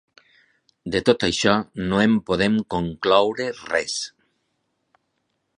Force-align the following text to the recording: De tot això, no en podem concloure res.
De 0.95 1.01
tot 1.09 1.25
això, 1.27 1.53
no 1.91 2.01
en 2.07 2.17
podem 2.31 2.57
concloure 2.77 3.49
res. 3.61 4.03